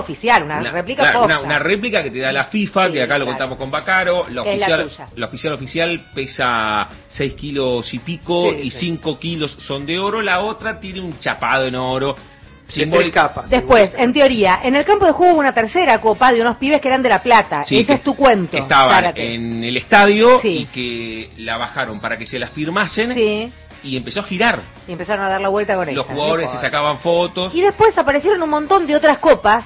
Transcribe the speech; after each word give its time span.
oficial, 0.00 0.42
una, 0.42 0.60
réplica 0.60 1.02
claro, 1.02 1.20
posta. 1.20 1.38
una, 1.38 1.46
una 1.46 1.58
réplica 1.58 2.02
que 2.02 2.10
te 2.10 2.18
da 2.18 2.32
la 2.32 2.44
FIFA, 2.44 2.86
Sí, 2.88 2.92
que 2.94 3.02
acá 3.02 3.18
lo 3.18 3.24
claro. 3.24 3.38
contamos 3.38 3.58
con 3.58 3.70
Bacaro. 3.70 4.26
La 4.30 4.42
oficial, 4.42 4.90
la 5.16 5.26
oficial 5.26 5.52
oficial 5.54 6.00
pesa 6.14 6.88
6 7.10 7.34
kilos 7.34 7.92
y 7.94 7.98
pico 8.00 8.50
Sí, 8.50 8.56
y 8.64 8.70
sí. 8.70 8.78
5 8.80 9.18
kilos 9.18 9.52
son 9.52 9.86
de 9.86 9.98
oro. 9.98 10.20
La 10.22 10.40
otra 10.40 10.78
tiene 10.80 11.00
un 11.00 11.18
chapado 11.18 11.66
en 11.66 11.74
oro. 11.76 12.16
Tres 12.72 13.10
capas. 13.12 13.50
Después, 13.50 13.90
en 13.96 14.12
teoría, 14.12 14.60
en 14.62 14.76
el 14.76 14.84
campo 14.84 15.04
de 15.04 15.10
juego 15.10 15.32
hubo 15.32 15.40
una 15.40 15.52
tercera 15.52 16.00
copa 16.00 16.32
de 16.32 16.40
unos 16.40 16.56
pibes 16.56 16.80
que 16.80 16.86
eran 16.86 17.02
de 17.02 17.08
La 17.08 17.20
Plata. 17.20 17.64
Sí, 17.64 17.80
Ese 17.80 17.94
es 17.94 18.02
tu 18.04 18.14
cuento. 18.14 18.56
Estaban 18.56 18.94
Zárate. 18.94 19.34
en 19.34 19.64
el 19.64 19.76
estadio 19.76 20.38
Sí. 20.40 20.48
y 20.60 20.64
que 20.66 21.30
la 21.42 21.56
bajaron 21.56 21.98
para 21.98 22.16
que 22.16 22.26
se 22.26 22.38
la 22.38 22.46
firmasen 22.46 23.12
Sí, 23.12 23.52
y 23.82 23.96
empezó 23.96 24.20
a 24.20 24.22
girar. 24.22 24.60
y 24.86 24.92
empezaron 24.92 25.24
a 25.24 25.28
dar 25.30 25.40
la 25.40 25.48
vuelta 25.48 25.74
con 25.74 25.92
Los 25.92 26.04
esa. 26.06 26.14
jugadores 26.14 26.48
se 26.52 26.58
sacaban 26.60 26.98
fotos. 26.98 27.52
Y 27.56 27.60
después 27.60 27.98
aparecieron 27.98 28.40
un 28.40 28.50
montón 28.50 28.86
de 28.86 28.94
otras 28.94 29.18
copas 29.18 29.64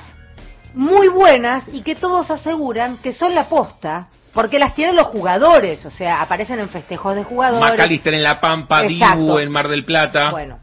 muy 0.74 1.08
buenas 1.08 1.64
y 1.72 1.82
que 1.82 1.94
todos 1.94 2.30
aseguran 2.30 2.98
que 2.98 3.12
son 3.12 3.34
la 3.34 3.48
posta 3.48 4.08
porque 4.32 4.58
las 4.58 4.74
tienen 4.74 4.96
los 4.96 5.06
jugadores, 5.06 5.84
o 5.86 5.90
sea, 5.90 6.20
aparecen 6.20 6.58
en 6.58 6.68
festejos 6.68 7.14
de 7.14 7.22
jugadores. 7.24 7.70
Macalister 7.70 8.14
en 8.14 8.22
La 8.22 8.40
Pampa, 8.40 8.84
Exacto. 8.84 9.20
Dibu 9.20 9.38
en 9.38 9.50
Mar 9.50 9.68
del 9.68 9.84
Plata. 9.84 10.30
Bueno. 10.32 10.58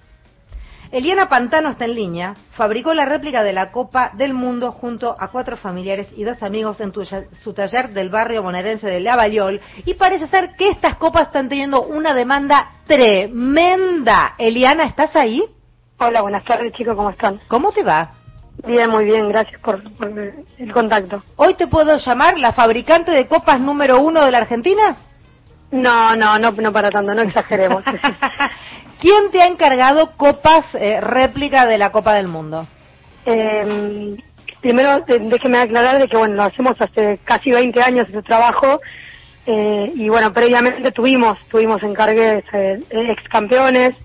Eliana 0.91 1.29
Pantano 1.29 1.69
está 1.69 1.85
en 1.85 1.95
línea, 1.95 2.33
fabricó 2.51 2.93
la 2.93 3.05
réplica 3.05 3.43
de 3.43 3.53
la 3.53 3.71
Copa 3.71 4.11
del 4.15 4.33
Mundo 4.33 4.73
junto 4.73 5.15
a 5.17 5.29
cuatro 5.29 5.55
familiares 5.55 6.09
y 6.17 6.25
dos 6.25 6.43
amigos 6.43 6.81
en 6.81 6.91
tu- 6.91 7.05
su 7.05 7.53
taller 7.53 7.91
del 7.91 8.09
barrio 8.09 8.43
bonaerense 8.43 8.87
de 8.87 8.99
Lavallol 8.99 9.61
y 9.85 9.93
parece 9.93 10.27
ser 10.27 10.49
que 10.57 10.69
estas 10.69 10.97
copas 10.97 11.27
están 11.27 11.47
teniendo 11.47 11.81
una 11.83 12.13
demanda 12.13 12.71
tremenda. 12.87 14.33
Eliana, 14.37 14.83
¿estás 14.83 15.15
ahí? 15.15 15.41
Hola, 15.97 16.21
buenas 16.23 16.43
tardes 16.43 16.73
chicos, 16.73 16.95
¿cómo 16.97 17.11
están? 17.11 17.39
¿Cómo 17.47 17.71
te 17.71 17.83
va? 17.83 18.09
Bien, 18.67 18.89
muy 18.89 19.05
bien, 19.05 19.29
gracias 19.29 19.59
por, 19.61 19.81
por 19.95 20.09
el 20.09 20.71
contacto. 20.71 21.23
¿Hoy 21.35 21.55
te 21.55 21.67
puedo 21.67 21.97
llamar 21.97 22.37
la 22.37 22.53
fabricante 22.53 23.11
de 23.11 23.27
copas 23.27 23.59
número 23.59 23.99
uno 24.01 24.23
de 24.23 24.31
la 24.31 24.39
Argentina? 24.39 24.95
No, 25.71 26.15
no, 26.15 26.37
no, 26.37 26.51
no 26.51 26.71
para 26.73 26.91
tanto, 26.91 27.13
no 27.13 27.21
exageremos. 27.21 27.83
¿Quién 28.99 29.31
te 29.31 29.41
ha 29.41 29.47
encargado 29.47 30.11
copas 30.15 30.65
eh, 30.75 31.01
réplica 31.01 31.65
de 31.65 31.77
la 31.77 31.91
Copa 31.91 32.13
del 32.13 32.27
Mundo? 32.27 32.67
Eh, 33.25 34.15
primero, 34.61 35.03
déjeme 35.07 35.59
aclarar 35.59 35.99
de 35.99 36.07
que, 36.07 36.17
bueno, 36.17 36.35
lo 36.35 36.43
hacemos 36.43 36.79
hace 36.79 37.19
casi 37.23 37.51
20 37.51 37.81
años 37.81 38.07
ese 38.09 38.21
trabajo. 38.21 38.79
eh, 39.47 39.91
y 39.95 40.07
bueno, 40.09 40.31
previamente 40.33 40.91
tuvimos, 40.91 41.39
tuvimos 41.49 41.81
encargues 41.81 42.43
eh, 42.53 42.79
ex 42.91 43.23
campeones, 43.29 43.95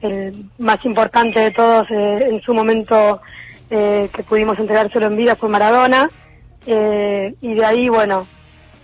el 0.00 0.46
más 0.58 0.84
importante 0.84 1.38
de 1.38 1.50
todos 1.52 1.88
eh, 1.90 2.26
en 2.30 2.40
su 2.42 2.52
momento 2.52 3.20
eh, 3.74 4.10
que 4.14 4.22
pudimos 4.22 4.58
entregárselo 4.58 5.06
en 5.06 5.16
vida 5.16 5.36
fue 5.36 5.48
Maradona. 5.48 6.08
eh, 6.66 7.34
y 7.40 7.54
de 7.54 7.64
ahí, 7.64 7.88
bueno, 7.88 8.26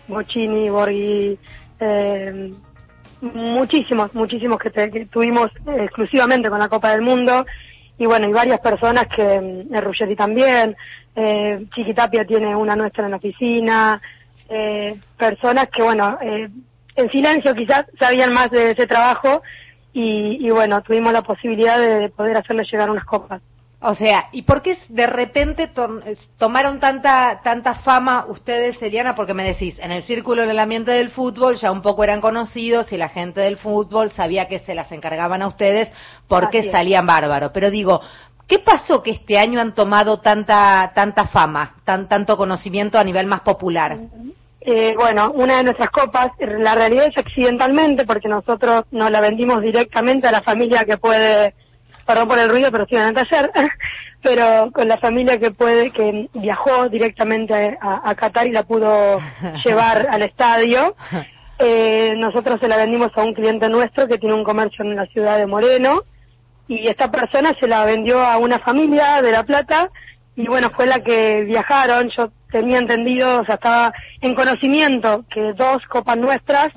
Bocini, 0.09 0.69
Borghi, 0.71 1.39
eh, 1.79 2.53
muchísimos, 3.21 4.15
muchísimos 4.15 4.59
que, 4.59 4.71
te- 4.71 5.07
tuvimos 5.07 5.51
exclusivamente 5.67 6.49
con 6.51 6.59
la 6.59 6.69
Copa 6.69 6.91
del 6.93 7.03
Mundo 7.03 7.45
y 7.99 8.07
bueno, 8.07 8.29
y 8.29 8.33
varias 8.33 8.61
personas 8.61 9.07
que, 9.15 9.23
mm, 9.41 9.75
eh, 9.75 9.81
Ruggeri 9.81 10.17
también, 10.17 10.77
eh, 11.15 11.67
Chiquitapia 11.75 12.25
tiene 12.25 12.55
una 12.57 12.75
nuestra 12.77 13.05
en 13.05 13.11
la 13.11 13.17
oficina, 13.19 14.01
eh, 14.49 14.97
personas 15.17 15.69
que 15.69 15.83
bueno, 15.83 16.17
eh, 16.23 16.49
en 16.97 17.11
silencio 17.11 17.55
quizás 17.55 17.87
sabían 17.99 18.33
más 18.33 18.51
de 18.51 18.71
ese 18.73 18.87
trabajo 18.87 19.43
y, 19.93 20.47
y 20.47 20.51
bueno, 20.51 20.81
tuvimos 20.83 21.13
la 21.13 21.23
posibilidad 21.23 21.79
de, 21.79 21.99
de 22.01 22.09
poder 22.09 22.37
hacerle 22.37 22.65
llegar 22.65 22.91
unas 22.91 23.05
copas. 23.05 23.43
O 23.81 23.95
sea, 23.95 24.27
¿y 24.33 24.43
por 24.43 24.61
qué 24.61 24.77
de 24.89 25.07
repente 25.07 25.69
to- 25.69 26.01
tomaron 26.37 26.81
tanta 26.81 27.41
tanta 27.45 27.75
fama 27.77 28.27
ustedes, 28.29 28.81
Eliana? 28.83 29.15
Porque 29.15 29.35
me 29.35 29.45
decís, 29.45 29.79
en 29.79 29.93
el 29.93 30.03
círculo 30.03 30.45
del 30.47 30.59
ambiente 30.59 30.91
del 30.91 31.11
fútbol 31.11 31.55
ya 31.55 31.71
un 31.71 31.81
poco 31.81 32.03
eran 32.03 32.21
conocidos 32.21 32.91
y 32.93 32.97
la 32.97 33.09
gente 33.09 33.41
del 33.41 33.57
fútbol 33.57 34.11
sabía 34.11 34.49
que 34.49 34.59
se 34.59 34.75
las 34.75 34.91
encargaban 34.91 35.43
a 35.43 35.47
ustedes 35.47 35.93
porque 36.27 36.59
Así 36.59 36.71
salían 36.73 37.07
bárbaros. 37.07 37.53
Pero 37.55 37.71
digo, 37.71 38.01
¿qué 38.49 38.59
pasó 38.59 39.01
que 39.01 39.13
este 39.13 39.39
año 39.39 39.61
han 39.61 39.75
tomado 39.75 40.19
tanta 40.19 40.91
tanta 40.93 41.29
fama, 41.29 41.77
tan 41.85 42.09
tanto 42.09 42.37
conocimiento 42.37 42.99
a 42.99 43.05
nivel 43.05 43.27
más 43.27 43.43
popular? 43.43 43.97
Eh, 44.61 44.93
bueno, 44.99 45.31
una 45.37 45.59
de 45.59 45.63
nuestras 45.63 45.91
copas, 45.91 46.33
la 46.41 46.75
realidad 46.75 47.07
es 47.07 47.17
accidentalmente 47.17 48.05
porque 48.05 48.29
nosotros 48.29 48.87
nos 48.91 49.09
la 49.09 49.21
vendimos 49.21 49.63
directamente 49.63 50.27
a 50.27 50.33
la 50.33 50.43
familia 50.43 50.85
que 50.85 50.99
puede, 50.99 51.55
perdón 52.09 52.27
por 52.27 52.39
el 52.39 52.49
ruido, 52.49 52.73
pero 52.73 52.85
estoy 52.85 52.99
en 52.99 53.09
el 53.09 53.15
taller, 53.15 53.51
pero 54.23 54.73
con 54.73 54.89
la 54.89 54.97
familia 54.97 55.39
que 55.39 55.51
puede, 55.51 55.91
que 55.91 56.31
viajó 56.33 56.89
directamente 56.89 57.77
a, 57.79 58.09
a 58.09 58.15
Qatar 58.15 58.47
y 58.47 58.53
la 58.53 58.63
pudo 58.63 59.21
llevar 59.65 60.09
al 60.11 60.23
estadio. 60.23 60.97
Eh, 61.61 62.15
nosotros 62.17 62.61
se 62.61 62.69
la 62.69 62.77
vendimos 62.77 63.11
a 63.17 63.25
un 63.25 63.35
cliente 63.35 63.69
nuestro 63.69 64.07
que 64.07 64.19
tiene 64.19 64.37
un 64.37 64.45
comercio 64.45 64.85
en 64.85 64.95
la 64.95 65.07
ciudad 65.07 65.39
de 65.39 65.49
Moreno 65.49 66.05
y 66.69 66.87
esta 66.87 67.11
persona 67.11 67.53
se 67.59 67.67
la 67.67 67.85
vendió 67.85 68.21
a 68.21 68.39
una 68.39 68.61
familia 68.61 69.21
de 69.23 69.33
La 69.33 69.43
Plata 69.43 69.91
y 70.37 70.47
bueno, 70.47 70.71
fue 70.71 70.87
la 70.87 71.03
que 71.03 71.43
viajaron, 71.43 72.11
yo 72.11 72.31
tenía 72.53 72.79
entendido, 72.79 73.41
o 73.41 73.45
sea, 73.45 73.57
estaba 73.57 73.93
en 74.21 74.37
conocimiento 74.37 75.25
que 75.29 75.53
dos 75.55 75.83
copas 75.89 76.17
nuestras, 76.17 76.73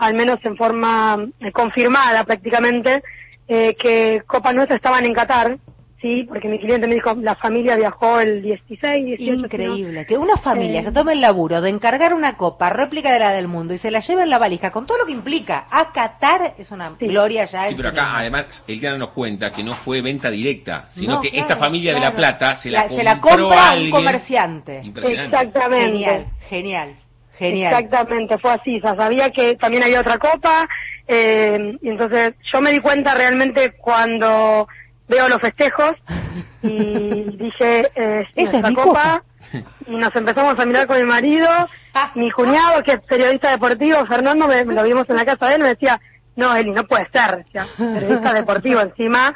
al 0.00 0.14
menos 0.14 0.44
en 0.44 0.56
forma 0.56 1.24
eh, 1.38 1.52
confirmada 1.52 2.24
prácticamente, 2.24 3.04
eh, 3.48 3.74
que 3.80 4.22
copas 4.26 4.54
nuestras 4.54 4.76
estaban 4.76 5.04
en 5.04 5.14
Qatar, 5.14 5.58
sí, 6.00 6.24
porque 6.28 6.46
mi 6.48 6.58
cliente 6.58 6.86
me 6.86 6.94
dijo, 6.94 7.14
la 7.14 7.36
familia 7.36 7.74
viajó 7.76 8.20
el 8.20 8.42
16, 8.42 9.04
18. 9.06 9.18
si 9.18 9.30
no- 9.38 9.44
Increíble, 9.46 10.04
que 10.06 10.18
una 10.18 10.36
familia 10.36 10.80
Eh. 10.80 10.84
se 10.84 10.92
tome 10.92 11.12
el 11.14 11.20
laburo 11.20 11.60
de 11.60 11.70
encargar 11.70 12.12
una 12.12 12.36
copa 12.36 12.68
réplica 12.70 13.10
de 13.12 13.18
la 13.18 13.32
del 13.32 13.48
mundo 13.48 13.72
y 13.72 13.78
se 13.78 13.90
la 13.90 14.00
lleve 14.00 14.22
en 14.24 14.30
la 14.30 14.38
valija 14.38 14.70
con 14.70 14.84
todo 14.86 14.98
lo 14.98 15.06
que 15.06 15.12
implica 15.12 15.66
a 15.70 15.92
Qatar 15.92 16.54
es 16.58 16.70
una 16.70 16.90
Sí. 16.98 17.06
gloria 17.06 17.44
ya. 17.46 17.68
Sí, 17.68 17.74
pero 17.76 17.88
acá 17.88 18.18
además 18.18 18.62
el 18.68 18.80
que 18.80 18.90
nos 18.98 19.10
cuenta 19.10 19.50
que 19.50 19.62
no 19.64 19.74
fue 19.76 20.00
venta 20.02 20.28
directa, 20.30 20.88
sino 20.90 21.14
No, 21.14 21.20
que 21.22 21.30
claro, 21.30 21.42
esta 21.42 21.56
familia 21.56 21.94
de 21.94 22.00
La. 22.00 22.14
Plata 22.14 22.56
se 22.56 22.70
la, 22.70 22.88
se 22.88 23.02
la 23.02 23.20
compró 23.20 23.44
compra 23.44 23.70
a 23.70 23.74
un 23.76 23.90
comerciante. 23.90 24.80
Impresionante. 24.84 25.36
Exactamente. 25.36 25.86
Genial, 25.92 26.26
genial, 26.48 26.94
genial. 27.38 27.72
Exactamente, 27.72 28.38
fue 28.38 28.50
así. 28.52 28.76
O 28.78 28.80
sea, 28.80 28.96
sabía 28.96 29.30
que 29.30 29.56
también 29.56 29.82
había 29.82 30.00
otra 30.00 30.18
copa. 30.18 30.68
Eh, 31.08 31.78
y 31.80 31.88
entonces 31.88 32.34
yo 32.52 32.60
me 32.60 32.72
di 32.72 32.80
cuenta 32.80 33.14
realmente 33.14 33.74
cuando 33.78 34.68
veo 35.08 35.28
los 35.28 35.40
festejos 35.40 35.92
y 36.62 37.24
dije, 37.36 37.90
eh, 37.94 38.26
Esa 38.34 38.56
es 38.58 38.64
mi 38.64 38.74
copa. 38.74 39.22
Y 39.86 39.94
nos 39.96 40.14
empezamos 40.16 40.58
a 40.58 40.64
mirar 40.64 40.86
con 40.86 40.96
mi 40.98 41.04
marido. 41.04 41.48
Mi 42.14 42.30
cuñado, 42.30 42.82
que 42.82 42.92
es 42.92 43.00
periodista 43.02 43.50
deportivo, 43.50 44.04
Fernando, 44.06 44.48
me, 44.48 44.64
me 44.64 44.74
lo 44.74 44.82
vimos 44.82 45.08
en 45.08 45.16
la 45.16 45.24
casa 45.24 45.46
de 45.46 45.54
él, 45.54 45.62
me 45.62 45.68
decía, 45.68 46.00
no, 46.34 46.54
Eli, 46.54 46.72
no 46.72 46.84
puede 46.84 47.08
ser. 47.10 47.44
Decía, 47.44 47.66
periodista 47.76 48.32
deportivo 48.34 48.80
encima. 48.80 49.32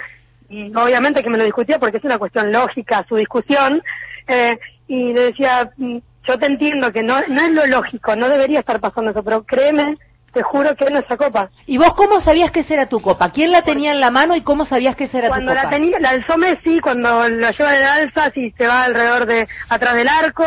Y 0.48 0.75
obviamente 0.75 1.22
que 1.22 1.31
me 1.31 1.38
lo 1.38 1.44
discutía 1.44 1.78
porque 1.78 1.98
es 1.98 2.04
una 2.04 2.19
cuestión 2.19 2.52
lógica 2.52 3.06
su 3.08 3.16
discusión. 3.16 3.82
eh, 4.26 4.58
y 4.88 5.12
le 5.12 5.26
decía, 5.26 5.70
mm, 5.76 5.98
yo 6.26 6.38
te 6.38 6.47
entiendo 6.47 6.92
que 6.92 7.02
no, 7.04 7.20
no 7.28 7.41
es 7.42 7.52
lo 7.52 7.66
lógico, 7.66 8.16
no 8.16 8.28
debería 8.28 8.58
estar 8.58 8.81
pasando 8.81 9.12
eso, 9.12 9.22
pero 9.22 9.44
créeme, 9.44 9.97
te 10.33 10.43
juro 10.43 10.75
que 10.77 10.85
es 10.85 10.91
nuestra 10.91 11.17
copa. 11.17 11.51
¿Y 11.67 11.79
vos 11.79 11.95
cómo 11.95 12.21
sabías 12.21 12.51
que 12.51 12.61
esa 12.61 12.75
era 12.75 12.87
tu 12.87 13.01
copa? 13.01 13.31
¿Quién 13.31 13.51
la 13.51 13.63
tenía 13.63 13.93
en 13.93 14.01
la 14.01 14.11
mano 14.11 14.37
y 14.37 14.43
cómo 14.43 14.65
sabías 14.65 14.97
que 14.97 15.05
esa 15.05 15.19
era 15.19 15.29
Cuando 15.29 15.53
tu 15.53 15.57
copa? 15.57 15.65
la 15.65 15.71
tenía, 15.71 15.99
la 15.99 16.11
alzó 16.11 16.37
Messi, 16.39 16.81
cuando 16.81 17.29
la 17.29 17.51
lleva 17.51 17.77
en 17.77 17.83
el 17.83 17.89
alza, 17.89 18.31
si 18.31 18.51
se 18.53 18.67
va 18.67 18.85
alrededor 18.85 19.27
de, 19.27 19.49
atrás 19.69 19.95
del 19.95 20.09
arco, 20.09 20.45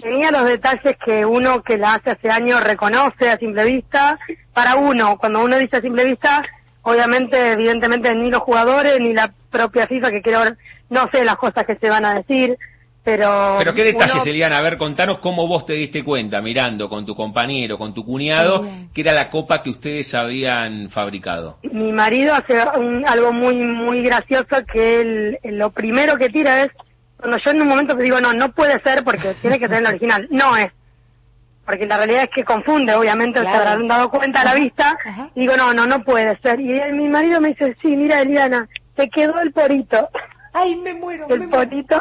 tenía 0.00 0.30
los 0.30 0.46
detalles 0.46 0.96
que 1.04 1.24
uno 1.24 1.62
que 1.62 1.78
la 1.78 1.94
hace 1.94 2.10
hace 2.10 2.30
años 2.30 2.62
reconoce 2.64 3.28
a 3.28 3.38
simple 3.38 3.64
vista. 3.64 4.18
Para 4.52 4.76
uno, 4.76 5.18
cuando 5.18 5.42
uno 5.42 5.58
dice 5.58 5.76
a 5.76 5.80
simple 5.80 6.04
vista, 6.04 6.42
obviamente, 6.82 7.52
evidentemente, 7.52 8.14
ni 8.14 8.30
los 8.30 8.42
jugadores, 8.42 8.98
ni 9.00 9.12
la 9.12 9.32
propia 9.50 9.86
FIFA, 9.86 10.10
que 10.10 10.22
quiero 10.22 10.40
ver, 10.40 10.56
no 10.88 11.08
sé 11.10 11.24
las 11.24 11.36
cosas 11.36 11.66
que 11.66 11.76
se 11.76 11.90
van 11.90 12.04
a 12.04 12.14
decir, 12.14 12.56
pero... 13.06 13.54
Pero 13.60 13.72
qué 13.72 13.84
detalles, 13.84 14.16
uno- 14.16 14.24
Eliana, 14.24 14.58
a 14.58 14.62
ver, 14.62 14.76
contanos 14.76 15.20
cómo 15.20 15.46
vos 15.46 15.64
te 15.64 15.74
diste 15.74 16.02
cuenta, 16.02 16.42
mirando 16.42 16.88
con 16.88 17.06
tu 17.06 17.14
compañero, 17.14 17.78
con 17.78 17.94
tu 17.94 18.04
cuñado, 18.04 18.66
que 18.92 19.00
era 19.00 19.12
la 19.12 19.30
copa 19.30 19.62
que 19.62 19.70
ustedes 19.70 20.12
habían 20.12 20.90
fabricado. 20.90 21.58
mi 21.62 21.92
marido 21.92 22.34
hace 22.34 22.60
un- 22.78 23.06
algo 23.06 23.32
muy 23.32 23.54
muy 23.54 24.02
gracioso 24.02 24.56
que 24.72 25.00
él, 25.00 25.38
lo 25.44 25.70
primero 25.70 26.16
que 26.18 26.30
tira 26.30 26.64
es 26.64 26.72
cuando 27.16 27.38
yo 27.38 27.50
en 27.52 27.62
un 27.62 27.68
momento 27.68 27.96
te 27.96 28.02
digo 28.02 28.20
no 28.20 28.32
no 28.32 28.50
puede 28.52 28.78
ser 28.80 29.04
porque 29.04 29.34
tiene 29.40 29.58
que 29.60 29.68
ser 29.68 29.78
el 29.78 29.86
original 29.86 30.26
no 30.30 30.56
es. 30.56 30.72
Porque 31.64 31.86
la 31.86 31.96
realidad 31.98 32.24
es 32.24 32.30
que 32.30 32.42
confunde 32.44 32.94
obviamente 32.94 33.40
Claro. 33.40 33.56
se 33.56 33.62
habrán 33.68 33.86
dado 33.88 34.10
cuenta 34.10 34.40
a 34.40 34.44
la 34.44 34.54
vista. 34.54 34.96
Ajá. 35.04 35.30
y 35.36 35.40
digo 35.42 35.56
no 35.56 35.72
no 35.72 35.86
no 35.86 36.02
puede 36.02 36.36
ser 36.38 36.58
y 36.60 36.72
él- 36.72 36.94
mi 36.94 37.08
marido 37.08 37.40
me 37.40 37.48
dice 37.50 37.76
sí 37.80 37.88
mira 37.94 38.20
Eliana 38.20 38.68
te 38.96 39.08
quedó 39.08 39.40
el 39.40 39.52
porito 39.52 40.08
Ay, 40.58 40.74
me 40.76 40.94
muero, 40.94 41.26
el 41.28 41.48
porito 41.50 42.00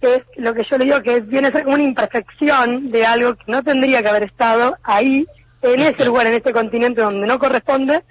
es 0.00 0.22
lo 0.36 0.54
que 0.54 0.64
yo 0.64 0.78
le 0.78 0.84
digo 0.84 1.02
que 1.02 1.20
viene 1.20 1.48
a 1.48 1.52
ser 1.52 1.64
como 1.64 1.74
una 1.74 1.84
imperfección 1.84 2.90
de 2.90 3.04
algo 3.04 3.34
que 3.34 3.50
no 3.50 3.62
tendría 3.62 4.02
que 4.02 4.08
haber 4.08 4.24
estado 4.24 4.76
ahí, 4.82 5.26
en 5.62 5.80
ese 5.80 6.04
lugar, 6.04 6.26
en 6.26 6.34
ese 6.34 6.52
continente 6.52 7.00
donde 7.00 7.26
no 7.26 7.38
corresponde. 7.38 8.02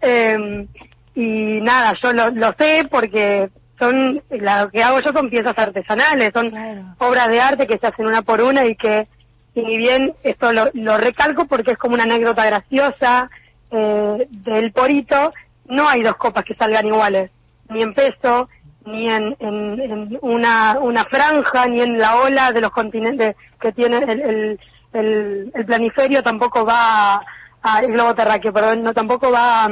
Eh, 0.00 0.66
y 1.14 1.60
nada, 1.62 1.94
yo 2.02 2.12
lo, 2.12 2.30
lo 2.30 2.52
sé 2.54 2.86
porque 2.90 3.48
son, 3.78 4.22
lo 4.30 4.70
que 4.70 4.82
hago 4.82 5.00
yo 5.00 5.12
son 5.12 5.30
piezas 5.30 5.58
artesanales, 5.58 6.32
son 6.32 6.52
obras 6.98 7.28
de 7.28 7.40
arte 7.40 7.66
que 7.66 7.78
se 7.78 7.86
hacen 7.86 8.06
una 8.06 8.22
por 8.22 8.40
una 8.40 8.66
y 8.66 8.76
que, 8.76 9.08
y 9.54 9.62
ni 9.62 9.78
bien 9.78 10.14
esto 10.22 10.52
lo, 10.52 10.68
lo 10.74 10.98
recalco 10.98 11.46
porque 11.46 11.72
es 11.72 11.78
como 11.78 11.94
una 11.94 12.04
anécdota 12.04 12.44
graciosa 12.44 13.30
eh, 13.70 14.26
del 14.30 14.72
porito, 14.72 15.32
no 15.68 15.88
hay 15.88 16.02
dos 16.02 16.16
copas 16.16 16.44
que 16.44 16.54
salgan 16.54 16.86
iguales, 16.86 17.30
ni 17.68 17.82
en 17.82 17.94
peso, 17.94 18.48
ni 18.86 19.08
en, 19.08 19.36
en, 19.40 20.18
una, 20.22 20.78
una 20.80 21.04
franja, 21.04 21.66
ni 21.66 21.80
en 21.80 21.98
la 21.98 22.16
ola 22.16 22.52
de 22.52 22.60
los 22.60 22.70
continentes 22.70 23.36
que 23.60 23.72
tiene 23.72 23.98
el, 23.98 24.20
el, 24.20 24.60
el, 24.92 25.52
el 25.54 25.66
planiferio, 25.66 26.22
tampoco 26.22 26.64
va 26.64 27.20
a, 27.62 27.80
el 27.80 27.92
globo 27.92 28.14
terráqueo, 28.14 28.52
perdón, 28.52 28.82
no 28.82 28.94
tampoco 28.94 29.30
va 29.30 29.64
a, 29.64 29.70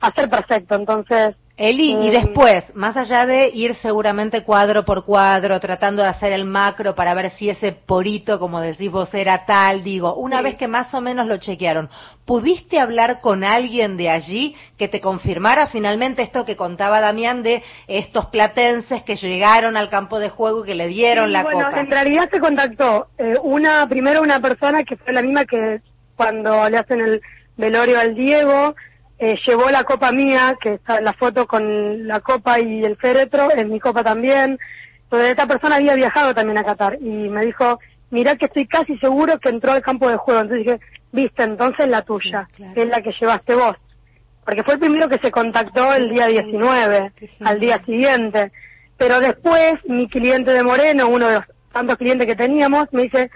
a 0.00 0.12
ser 0.12 0.30
perfecto. 0.30 0.74
Entonces, 0.76 1.36
Eli, 1.56 1.92
y 1.92 2.08
eh, 2.08 2.10
después, 2.10 2.74
más 2.74 2.96
allá 2.96 3.26
de 3.26 3.48
ir 3.54 3.76
seguramente 3.76 4.42
cuadro 4.42 4.84
por 4.84 5.04
cuadro, 5.04 5.60
tratando 5.60 6.02
de 6.02 6.08
hacer 6.08 6.32
el 6.32 6.44
macro 6.44 6.96
para 6.96 7.14
ver 7.14 7.30
si 7.30 7.48
ese 7.48 7.70
porito, 7.70 8.40
como 8.40 8.60
decís 8.60 8.90
vos, 8.90 9.14
era 9.14 9.46
tal, 9.46 9.84
digo, 9.84 10.16
una 10.16 10.42
vez 10.42 10.56
que 10.56 10.66
más 10.66 10.92
o 10.94 11.00
menos 11.00 11.28
lo 11.28 11.36
chequearon, 11.36 11.90
¿pudiste 12.24 12.80
hablar 12.80 13.20
con 13.20 13.44
alguien 13.44 13.96
de 13.96 14.10
allí 14.10 14.56
que 14.76 14.88
te 14.88 15.00
confirmara 15.00 15.68
finalmente 15.68 16.22
esto 16.22 16.44
que 16.44 16.56
contaba 16.56 17.00
Damián 17.00 17.44
de 17.44 17.62
estos 17.86 18.26
platenses 18.26 19.04
que 19.04 19.14
llegaron 19.14 19.76
al 19.76 19.90
campo 19.90 20.18
de 20.18 20.30
juego 20.30 20.64
y 20.64 20.66
que 20.66 20.74
le 20.74 20.88
dieron 20.88 21.32
la 21.32 21.44
bueno, 21.44 21.66
copa? 21.66 21.80
En 21.80 21.88
realidad 21.88 22.28
se 22.32 22.40
contactó 22.40 23.06
eh, 23.16 23.34
una, 23.44 23.88
primero 23.88 24.22
una 24.22 24.40
persona 24.40 24.82
que 24.82 24.96
fue 24.96 25.12
la 25.12 25.22
misma 25.22 25.44
que 25.44 25.80
cuando 26.16 26.68
le 26.68 26.78
hacen 26.78 27.00
el 27.00 27.20
velorio 27.56 28.00
al 28.00 28.16
Diego, 28.16 28.74
eh, 29.18 29.38
llevó 29.46 29.70
la 29.70 29.84
copa 29.84 30.10
mía, 30.12 30.56
que 30.60 30.74
está 30.74 31.00
la 31.00 31.12
foto 31.12 31.46
con 31.46 32.06
la 32.06 32.20
copa 32.20 32.58
y 32.60 32.84
el 32.84 32.96
féretro, 32.96 33.50
en 33.54 33.70
mi 33.70 33.80
copa 33.80 34.02
también. 34.02 34.58
Entonces 35.04 35.30
esta 35.30 35.46
persona 35.46 35.76
había 35.76 35.94
viajado 35.94 36.34
también 36.34 36.58
a 36.58 36.64
Qatar 36.64 36.98
y 37.00 37.28
me 37.28 37.46
dijo, 37.46 37.78
mira 38.10 38.36
que 38.36 38.46
estoy 38.46 38.66
casi 38.66 38.96
seguro 38.98 39.38
que 39.38 39.48
entró 39.48 39.72
al 39.72 39.82
campo 39.82 40.08
de 40.08 40.16
juego. 40.16 40.40
Entonces 40.40 40.66
dije, 40.66 40.80
viste, 41.12 41.42
entonces 41.42 41.88
la 41.88 42.02
tuya, 42.02 42.48
es 42.74 42.88
la 42.88 43.00
que 43.02 43.12
llevaste 43.12 43.54
vos. 43.54 43.76
Porque 44.44 44.62
fue 44.62 44.74
el 44.74 44.80
primero 44.80 45.08
que 45.08 45.18
se 45.18 45.30
contactó 45.30 45.94
el 45.94 46.10
día 46.10 46.26
19, 46.26 47.12
al 47.40 47.60
día 47.60 47.82
siguiente. 47.84 48.52
Pero 48.98 49.20
después 49.20 49.74
mi 49.86 50.08
cliente 50.08 50.50
de 50.50 50.62
Moreno, 50.62 51.08
uno 51.08 51.28
de 51.28 51.34
los 51.34 51.44
tantos 51.72 51.96
clientes 51.96 52.26
que 52.26 52.36
teníamos, 52.36 52.92
me 52.92 53.02
dice, 53.02 53.30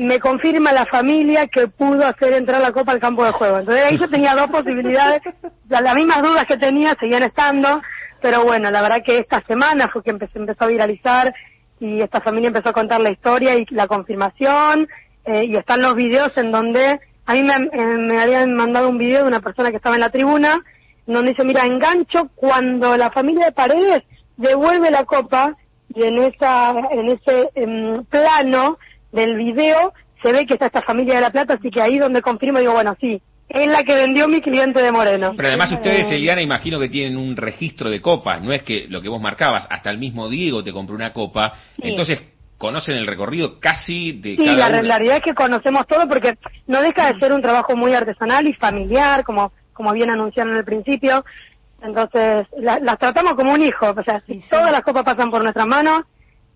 me 0.00 0.18
confirma 0.20 0.72
la 0.72 0.86
familia 0.86 1.48
que 1.48 1.68
pudo 1.68 2.06
hacer 2.06 2.32
entrar 2.32 2.60
la 2.60 2.72
copa 2.72 2.92
al 2.92 3.00
campo 3.00 3.24
de 3.24 3.32
juego. 3.32 3.58
Entonces 3.58 3.84
ahí 3.84 3.98
yo 3.98 4.08
tenía 4.08 4.34
dos 4.34 4.48
posibilidades, 4.48 5.22
las 5.68 5.94
mismas 5.94 6.22
dudas 6.22 6.46
que 6.46 6.56
tenía 6.56 6.96
seguían 6.98 7.22
estando, 7.22 7.80
pero 8.20 8.44
bueno, 8.44 8.70
la 8.70 8.82
verdad 8.82 9.02
que 9.04 9.18
esta 9.18 9.42
semana 9.42 9.88
fue 9.88 10.02
que 10.02 10.10
empezó, 10.10 10.38
empezó 10.38 10.64
a 10.64 10.68
viralizar 10.68 11.34
y 11.78 12.00
esta 12.00 12.20
familia 12.20 12.48
empezó 12.48 12.70
a 12.70 12.74
contar 12.74 13.00
la 13.00 13.10
historia 13.10 13.56
y 13.56 13.66
la 13.70 13.86
confirmación 13.86 14.88
eh, 15.24 15.44
y 15.44 15.56
están 15.56 15.82
los 15.82 15.96
videos 15.96 16.36
en 16.36 16.52
donde 16.52 17.00
a 17.26 17.32
mí 17.34 17.42
me, 17.42 17.54
eh, 17.54 17.96
me 17.98 18.20
habían 18.20 18.54
mandado 18.54 18.88
un 18.88 18.98
video 18.98 19.22
de 19.22 19.28
una 19.28 19.40
persona 19.40 19.70
que 19.70 19.76
estaba 19.76 19.96
en 19.96 20.02
la 20.02 20.10
tribuna 20.10 20.62
donde 21.06 21.30
dice, 21.30 21.44
mira, 21.44 21.66
engancho 21.66 22.30
cuando 22.34 22.96
la 22.96 23.10
familia 23.10 23.46
de 23.46 23.52
Paredes 23.52 24.04
devuelve 24.36 24.90
la 24.90 25.04
copa 25.04 25.56
y 25.94 26.04
en 26.04 26.18
esa 26.18 26.70
en 26.92 27.08
ese 27.08 27.50
em, 27.54 28.04
plano 28.04 28.78
del 29.12 29.36
video 29.36 29.92
se 30.22 30.32
ve 30.32 30.46
que 30.46 30.54
está 30.54 30.66
esta 30.66 30.82
familia 30.82 31.14
de 31.14 31.20
La 31.22 31.30
Plata, 31.30 31.54
así 31.54 31.70
que 31.70 31.80
ahí 31.80 31.98
donde 31.98 32.22
confirmo 32.22 32.58
digo, 32.58 32.72
bueno, 32.72 32.96
sí, 33.00 33.20
es 33.48 33.66
la 33.66 33.82
que 33.82 33.94
vendió 33.94 34.28
mi 34.28 34.40
cliente 34.40 34.80
de 34.80 34.92
Moreno. 34.92 35.32
Pero 35.36 35.48
además 35.48 35.72
ustedes, 35.72 36.10
Eliana, 36.10 36.40
imagino 36.40 36.78
que 36.78 36.88
tienen 36.88 37.16
un 37.16 37.36
registro 37.36 37.90
de 37.90 38.00
copas, 38.00 38.42
no 38.42 38.52
es 38.52 38.62
que 38.62 38.86
lo 38.88 39.02
que 39.02 39.08
vos 39.08 39.20
marcabas, 39.20 39.66
hasta 39.70 39.90
el 39.90 39.98
mismo 39.98 40.28
Diego 40.28 40.62
te 40.62 40.72
compró 40.72 40.94
una 40.94 41.12
copa, 41.12 41.54
entonces 41.78 42.20
conocen 42.58 42.96
el 42.96 43.06
recorrido 43.06 43.58
casi 43.58 44.12
de 44.12 44.36
sí, 44.36 44.44
cada 44.44 44.68
la 44.68 44.82
realidad 44.82 45.16
es 45.16 45.22
que 45.22 45.34
conocemos 45.34 45.86
todo 45.86 46.06
porque 46.06 46.36
no 46.66 46.82
deja 46.82 47.10
de 47.10 47.18
ser 47.18 47.32
un 47.32 47.40
trabajo 47.40 47.74
muy 47.74 47.94
artesanal 47.94 48.46
y 48.46 48.52
familiar, 48.52 49.24
como, 49.24 49.52
como 49.72 49.92
bien 49.94 50.10
anunciaron 50.10 50.56
el 50.56 50.64
principio, 50.64 51.24
entonces 51.82 52.46
las 52.58 52.98
tratamos 52.98 53.32
como 53.34 53.54
un 53.54 53.62
hijo, 53.62 53.94
o 53.96 54.02
sea, 54.02 54.22
todas 54.50 54.70
las 54.70 54.82
copas 54.82 55.04
pasan 55.04 55.30
por 55.30 55.42
nuestras 55.42 55.66
manos, 55.66 56.04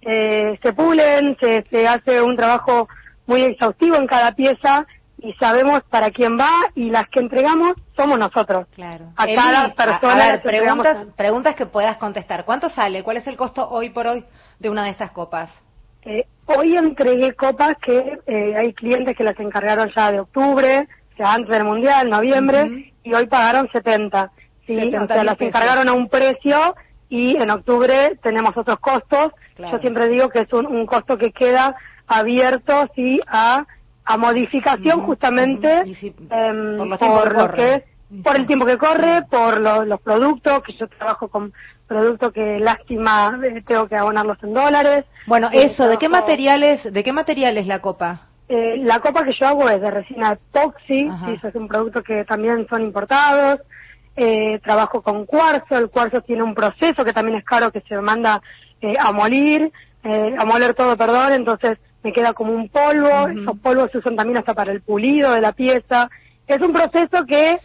eh, 0.07 0.59
se 0.63 0.73
pulen, 0.73 1.37
se, 1.41 1.63
se 1.71 1.87
hace 1.87 2.21
un 2.21 2.37
trabajo 2.37 2.89
muy 3.27 3.43
exhaustivo 3.43 3.97
en 3.97 4.07
cada 4.07 4.33
pieza 4.33 4.87
y 5.19 5.33
sabemos 5.35 5.83
para 5.85 6.11
quién 6.11 6.39
va 6.39 6.51
y 6.75 6.91
las 6.91 7.09
que 7.09 7.21
entregamos 7.21 7.73
somos 7.97 8.19
nosotros. 8.19 8.67
Claro. 8.75 9.07
A 9.17 9.27
cada 9.27 9.73
persona. 9.75 10.25
A, 10.25 10.33
ver, 10.33 10.43
preguntas, 10.43 11.07
preguntas 11.17 11.57
que 11.57 11.67
puedas 11.67 11.97
contestar. 11.97 12.45
¿Cuánto 12.45 12.69
sale? 12.69 13.03
¿Cuál 13.03 13.17
es 13.17 13.27
el 13.27 13.37
costo 13.37 13.67
hoy 13.69 13.91
por 13.91 14.07
hoy 14.07 14.25
de 14.59 14.69
una 14.69 14.85
de 14.85 14.91
estas 14.91 15.13
copas? 15.13 15.51
Eh, 16.03 16.27
hoy 16.47 16.77
entregué 16.77 17.33
copas 17.35 17.77
que 17.81 18.19
eh, 18.27 18.57
hay 18.57 18.75
clientes 18.75 19.17
que 19.17 19.25
las 19.25 19.39
encargaron 19.41 19.91
ya 19.97 20.13
de 20.13 20.21
octubre, 20.21 20.87
ya 21.19 21.33
antes 21.33 21.51
del 21.51 21.65
mundial, 21.65 22.11
noviembre, 22.11 22.93
y 23.03 23.15
hoy 23.15 23.27
pagaron 23.27 23.69
70. 23.73 24.31
Sí, 24.67 24.75
70 24.75 25.05
o 25.05 25.07
sea, 25.07 25.25
las 25.25 25.41
encargaron 25.41 25.89
a 25.89 25.95
un 25.95 26.09
precio 26.09 26.75
y 27.15 27.37
en 27.37 27.49
octubre 27.49 28.19
tenemos 28.25 28.57
otros 28.57 28.81
costos. 28.81 29.33
Yo 29.57 29.79
siempre 29.79 30.09
digo 30.09 30.29
que 30.31 30.41
es 30.41 30.53
un, 30.53 30.67
un 30.67 30.85
costo 30.85 31.17
que 31.17 31.31
queda 31.31 31.77
abierto 32.09 32.89
sí 32.97 33.21
a, 33.29 33.65
a 34.05 34.17
modificación 34.17 35.03
justamente 35.03 35.85
por, 36.99 37.37
lo 37.37 37.53
que 37.53 37.85
por 38.25 38.35
el 38.37 38.47
tiempo 38.47 38.67
que 38.67 38.79
corre, 38.79 39.23
por 39.31 39.61
los 39.61 40.01
productos, 40.01 40.65
que 40.65 40.73
yo 40.73 40.89
trabajo 40.89 41.29
con 41.29 41.53
productos 41.87 42.33
que 42.33 42.59
lástima 42.59 43.39
eh, 43.45 43.63
tengo 43.65 43.87
que 43.87 43.97
abonarlos 43.97 44.43
en 44.43 44.53
dólares. 44.53 45.05
Bueno, 45.29 45.51
eh, 45.53 45.67
eso, 45.67 45.87
¿de 45.87 45.99
qué 45.99 46.09
materiales, 46.09 46.93
de 46.93 47.03
qué 47.05 47.13
material 47.13 47.57
es 47.59 47.69
la 47.69 47.79
copa? 47.79 48.23
Eh, 48.49 48.79
la 48.79 48.99
copa 48.99 49.25
que 49.25 49.35
yo 49.35 49.47
hago 49.47 49.69
es 49.71 49.81
de 49.81 49.91
resina 49.91 50.33
epoxi, 50.33 51.09
eso 51.29 51.49
es 51.49 51.55
un 51.55 51.69
producto 51.69 52.03
que 52.03 52.25
también 52.25 52.67
son 52.69 52.83
importados. 52.83 53.61
Eh, 54.17 54.61
trabajo 54.63 55.03
con 55.03 55.27
cuarzo, 55.27 55.77
el 55.77 55.91
cuarzo 55.91 56.21
tiene 56.21 56.45
un 56.45 56.55
proceso 56.55 57.05
que 57.05 57.13
también 57.13 57.39
es 57.39 57.45
caro 57.45 57.73
que 57.73 57.81
se 57.81 57.97
manda 57.97 58.41
eh, 58.81 58.95
a 58.97 59.11
molir, 59.11 59.73
eh, 60.05 60.35
a 60.39 60.45
moler 60.45 60.75
todo, 60.75 60.97
perdón, 60.97 61.33
entonces 61.33 61.79
me 62.05 62.13
queda 62.13 62.33
como 62.33 62.53
un 62.53 62.69
polvo, 62.69 63.27
esos 63.27 63.59
polvos 63.59 63.91
se 63.91 63.99
usan 63.99 64.15
también 64.15 64.39
hasta 64.39 64.55
para 64.55 64.71
el 64.71 64.83
pulido 64.83 65.33
de 65.33 65.41
la 65.41 65.51
pieza. 65.51 66.09
Es 66.47 66.61
un 66.61 66.73
proceso 66.73 67.25
que 67.27 67.59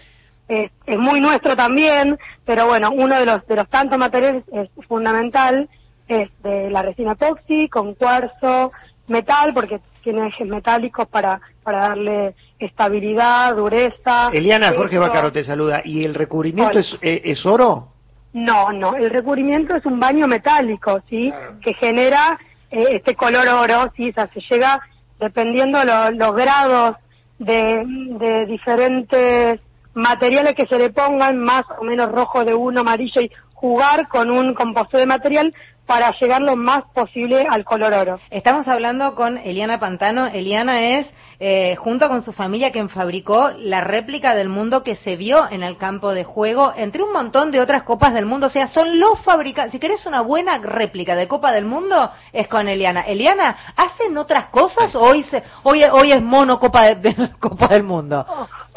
es, 0.47 0.71
es 0.87 0.97
muy 0.97 1.21
nuestro 1.21 1.55
también, 1.55 2.17
pero 2.45 2.65
bueno, 2.65 2.89
uno 2.93 3.19
de 3.19 3.25
los, 3.27 3.45
de 3.45 3.55
los 3.55 3.69
tantos 3.69 3.99
materiales 3.99 4.43
es 4.51 4.69
fundamental, 4.87 5.69
es 6.07 6.29
de 6.41 6.71
la 6.71 6.81
resina 6.81 7.11
epoxi 7.11 7.69
con 7.69 7.93
cuarzo, 7.93 8.71
metal, 9.07 9.53
porque 9.53 9.81
tiene 10.01 10.27
ejes 10.29 10.47
metálicos 10.47 11.07
para, 11.09 11.41
para 11.61 11.89
darle 11.89 12.33
estabilidad, 12.59 13.55
dureza. 13.55 14.29
Eliana, 14.33 14.73
Jorge 14.73 14.97
Bacaro 14.97 15.31
te 15.31 15.43
saluda. 15.43 15.81
¿Y 15.83 16.03
el 16.03 16.13
recubrimiento 16.13 16.79
es, 16.79 16.97
es, 17.01 17.45
oro? 17.45 17.93
No, 18.33 18.71
no, 18.71 18.95
el 18.95 19.09
recubrimiento 19.09 19.75
es 19.75 19.85
un 19.85 19.99
baño 19.99 20.27
metálico, 20.27 21.01
¿sí? 21.09 21.31
Que 21.61 21.73
genera 21.73 22.37
eh, 22.69 22.85
este 22.91 23.15
color 23.15 23.47
oro, 23.47 23.91
¿sí? 23.95 24.09
O 24.09 24.13
sea, 24.13 24.27
se 24.27 24.41
llega, 24.41 24.81
dependiendo 25.19 25.83
los 25.83 26.35
grados 26.35 26.97
de, 27.39 27.83
de 28.19 28.45
diferentes 28.45 29.61
materiales 29.93 30.55
que 30.55 30.67
se 30.67 30.77
le 30.77 30.91
pongan, 30.91 31.37
más 31.39 31.65
o 31.79 31.83
menos 31.83 32.11
rojo 32.11 32.45
de 32.45 32.53
uno, 32.53 32.81
amarillo, 32.81 33.21
y 33.21 33.31
jugar 33.53 34.07
con 34.07 34.31
un 34.31 34.53
compuesto 34.53 34.97
de 34.97 35.05
material 35.05 35.53
para 35.89 36.13
llegar 36.19 36.39
lo 36.39 36.55
más 36.55 36.83
posible 36.93 37.47
al 37.49 37.65
color 37.65 37.93
oro. 37.93 38.19
Estamos 38.29 38.67
hablando 38.67 39.15
con 39.15 39.39
Eliana 39.39 39.79
Pantano. 39.79 40.27
Eliana 40.27 40.99
es, 40.99 41.11
eh, 41.39 41.75
junto 41.77 42.07
con 42.07 42.23
su 42.23 42.31
familia, 42.31 42.71
quien 42.71 42.89
fabricó 42.89 43.49
la 43.57 43.81
réplica 43.81 44.35
del 44.35 44.49
mundo 44.49 44.83
que 44.83 44.95
se 44.97 45.15
vio 45.15 45.49
en 45.49 45.63
el 45.63 45.77
campo 45.77 46.13
de 46.13 46.23
juego, 46.23 46.73
entre 46.77 47.01
un 47.01 47.11
montón 47.11 47.49
de 47.49 47.59
otras 47.59 47.81
copas 47.81 48.13
del 48.13 48.27
mundo. 48.27 48.45
O 48.45 48.49
sea, 48.51 48.67
son 48.67 48.99
los 48.99 49.19
fabricantes. 49.21 49.71
Si 49.71 49.79
querés 49.79 50.05
una 50.05 50.21
buena 50.21 50.59
réplica 50.59 51.15
de 51.15 51.27
Copa 51.27 51.51
del 51.51 51.65
Mundo, 51.65 52.11
es 52.33 52.47
con 52.47 52.67
Eliana. 52.67 53.01
Eliana, 53.01 53.57
¿hacen 53.75 54.15
otras 54.15 54.49
cosas 54.49 54.93
o 54.93 55.01
hoy, 55.01 55.23
se, 55.23 55.41
hoy, 55.63 55.83
hoy 55.85 56.11
es 56.11 56.21
mono 56.21 56.59
Copa, 56.59 56.93
de, 56.93 57.31
Copa 57.39 57.65
del 57.67 57.81
Mundo? 57.81 58.27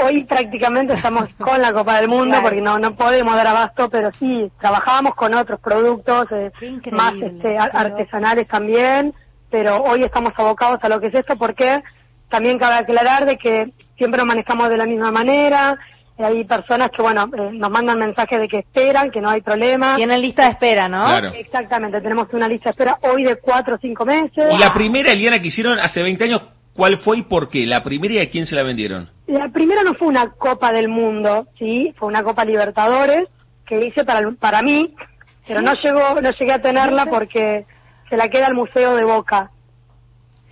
Hoy 0.02 0.24
prácticamente 0.24 0.94
estamos 0.94 1.28
con 1.38 1.60
la 1.60 1.72
Copa 1.72 1.98
del 1.98 2.08
Mundo 2.08 2.38
porque 2.42 2.60
no 2.60 2.78
no 2.78 2.94
podemos 2.94 3.34
dar 3.34 3.46
abasto, 3.46 3.88
pero 3.88 4.10
sí 4.12 4.50
trabajábamos 4.60 5.14
con 5.14 5.34
otros 5.34 5.60
productos 5.60 6.26
eh, 6.32 6.50
más 6.90 7.14
este, 7.14 7.56
artesanales 7.58 8.48
también, 8.48 9.14
pero 9.50 9.82
hoy 9.82 10.02
estamos 10.04 10.32
abocados 10.36 10.78
a 10.82 10.88
lo 10.88 11.00
que 11.00 11.08
es 11.08 11.14
esto 11.14 11.36
porque 11.36 11.82
también 12.28 12.58
cabe 12.58 12.76
aclarar 12.76 13.26
de 13.26 13.36
que 13.36 13.72
siempre 13.96 14.18
nos 14.18 14.26
manejamos 14.26 14.68
de 14.70 14.76
la 14.76 14.86
misma 14.86 15.12
manera. 15.12 15.78
Hay 16.18 16.44
personas 16.44 16.90
que, 16.90 17.02
bueno, 17.02 17.28
eh, 17.36 17.50
nos 17.52 17.70
mandan 17.70 17.98
mensajes 17.98 18.40
de 18.40 18.48
que 18.48 18.58
esperan, 18.58 19.10
que 19.10 19.20
no 19.20 19.28
hay 19.28 19.40
problema. 19.40 19.96
Tienen 19.96 20.20
lista 20.20 20.44
de 20.44 20.50
espera, 20.50 20.88
¿no? 20.88 21.04
Claro. 21.04 21.28
Exactamente, 21.34 22.00
tenemos 22.00 22.28
una 22.32 22.48
lista 22.48 22.64
de 22.64 22.70
espera 22.70 22.98
hoy 23.02 23.24
de 23.24 23.36
cuatro 23.36 23.74
o 23.74 23.78
cinco 23.78 24.04
meses. 24.04 24.52
Y 24.52 24.58
la 24.58 24.72
primera, 24.72 25.12
Eliana, 25.12 25.40
que 25.40 25.48
hicieron 25.48 25.78
hace 25.78 26.02
20 26.02 26.24
años, 26.24 26.42
¿Cuál 26.74 26.98
fue 26.98 27.18
y 27.18 27.22
por 27.22 27.48
qué? 27.48 27.66
¿La 27.66 27.82
primera 27.82 28.14
y 28.14 28.18
a 28.18 28.30
quién 28.30 28.46
se 28.46 28.56
la 28.56 28.62
vendieron? 28.62 29.10
La 29.26 29.48
primera 29.50 29.82
no 29.82 29.94
fue 29.94 30.08
una 30.08 30.30
Copa 30.30 30.72
del 30.72 30.88
Mundo, 30.88 31.46
sí, 31.58 31.92
fue 31.96 32.08
una 32.08 32.22
Copa 32.22 32.44
Libertadores 32.44 33.28
que 33.66 33.86
hice 33.86 34.04
para, 34.04 34.30
para 34.32 34.62
mí, 34.62 34.94
pero 35.46 35.60
no 35.60 35.74
llegó, 35.74 36.20
no 36.20 36.30
llegué 36.30 36.52
a 36.52 36.62
tenerla 36.62 37.06
porque 37.06 37.66
se 38.08 38.16
la 38.16 38.28
queda 38.28 38.46
al 38.46 38.54
Museo 38.54 38.94
de 38.94 39.04
Boca. 39.04 39.50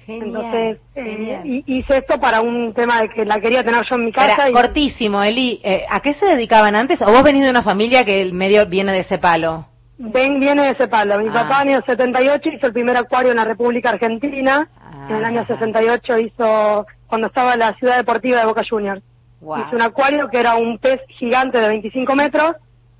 Entonces 0.06 0.78
eh, 0.96 1.62
hice 1.66 1.98
esto 1.98 2.18
para 2.18 2.40
un 2.40 2.74
tema 2.74 3.02
de 3.02 3.10
que 3.10 3.24
la 3.24 3.40
quería 3.40 3.62
tener 3.62 3.84
yo 3.88 3.96
en 3.96 4.06
mi 4.06 4.12
casa. 4.12 4.48
y... 4.48 4.52
Cortísimo, 4.52 5.22
Eli, 5.22 5.60
eh, 5.62 5.84
¿a 5.88 6.00
qué 6.00 6.14
se 6.14 6.26
dedicaban 6.26 6.74
antes? 6.74 7.00
¿O 7.02 7.06
vos 7.06 7.22
venís 7.22 7.44
de 7.44 7.50
una 7.50 7.62
familia 7.62 8.04
que 8.04 8.20
el 8.22 8.32
medio 8.32 8.66
viene 8.66 8.92
de 8.92 9.00
ese 9.00 9.18
palo? 9.18 9.66
Ven, 9.98 10.40
viene 10.40 10.62
de 10.62 10.70
ese 10.70 10.88
palo. 10.88 11.18
Mi 11.20 11.28
ah. 11.28 11.32
papá 11.32 11.62
en 11.62 11.70
el 11.70 11.84
78 11.84 12.48
hizo 12.56 12.66
el 12.66 12.72
primer 12.72 12.96
acuario 12.96 13.30
en 13.30 13.36
la 13.36 13.44
República 13.44 13.90
Argentina. 13.90 14.68
En 15.10 15.16
el 15.16 15.24
año 15.24 15.44
68 15.44 16.12
ah. 16.12 16.20
hizo, 16.20 16.86
cuando 17.08 17.26
estaba 17.26 17.54
en 17.54 17.58
la 17.60 17.74
ciudad 17.74 17.96
deportiva 17.96 18.38
de 18.40 18.46
Boca 18.46 18.62
Juniors. 18.68 19.02
Hizo 19.40 19.76
un 19.76 19.82
acuario 19.82 20.28
que 20.28 20.38
era 20.38 20.54
un 20.54 20.78
pez 20.78 21.00
gigante 21.18 21.58
de 21.58 21.68
25 21.68 22.14
metros 22.14 22.56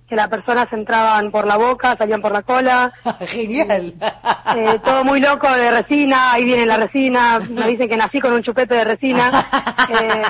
que 0.08 0.16
las 0.16 0.28
personas 0.28 0.66
entraban 0.72 1.30
por 1.30 1.46
la 1.46 1.56
boca, 1.56 1.96
salían 1.96 2.20
por 2.20 2.32
la 2.32 2.42
cola. 2.42 2.92
Genial. 3.28 3.94
Eh, 4.56 4.80
todo 4.84 5.04
muy 5.04 5.20
loco 5.20 5.48
de 5.52 5.70
resina, 5.70 6.32
ahí 6.32 6.44
viene 6.44 6.66
la 6.66 6.78
resina, 6.78 7.38
me 7.38 7.68
dicen 7.68 7.88
que 7.88 7.96
nací 7.96 8.18
con 8.18 8.32
un 8.32 8.42
chupete 8.42 8.74
de 8.74 8.84
resina. 8.84 9.46
Eh, 9.90 10.22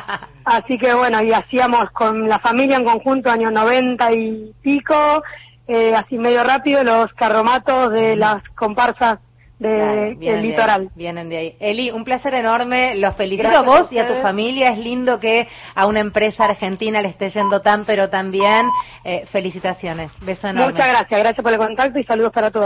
así 0.45 0.79
que 0.79 0.95
bueno, 0.95 1.23
y 1.23 1.33
hacíamos 1.35 1.91
con 1.91 2.27
la 2.27 2.39
familia 2.39 2.79
en 2.79 2.85
conjunto, 2.85 3.31
años 3.31 3.53
90 3.53 4.13
y 4.13 4.53
pico, 4.63 5.23
eh, 5.69 5.95
así 5.95 6.17
medio 6.17 6.43
rápido, 6.45 6.83
los 6.83 7.13
carromatos 7.13 7.93
de 7.93 8.17
las 8.17 8.43
comparsas 8.55 9.19
de, 9.61 10.17
del 10.19 10.43
litoral. 10.43 10.89
vienen 10.95 11.29
de 11.29 11.37
ahí. 11.37 11.57
Eli, 11.61 11.91
un 11.91 12.03
placer 12.03 12.35
enorme. 12.35 12.97
Los 12.97 13.15
felicito 13.15 13.49
a 13.49 13.63
vos 13.63 13.93
y 13.93 13.99
a 13.99 14.09
tu 14.09 14.15
familia. 14.15 14.71
Es 14.71 14.79
lindo 14.79 15.21
que 15.21 15.47
a 15.75 15.87
una 15.87 16.01
empresa 16.01 16.47
argentina 16.47 17.01
le 17.01 17.09
esté 17.09 17.29
yendo 17.29 17.61
tan, 17.61 17.85
pero 17.85 18.09
tan 18.09 18.31
bien. 18.31 18.67
Eh, 19.05 19.27
felicitaciones. 19.31 20.11
Beso 20.23 20.49
enorme. 20.49 20.73
Muchas 20.73 20.89
gracias. 20.89 21.21
Gracias 21.21 21.43
por 21.43 21.53
el 21.53 21.59
contacto 21.59 21.99
y 21.99 22.05
saludos 22.05 22.33
para 22.33 22.51
todos. 22.51 22.59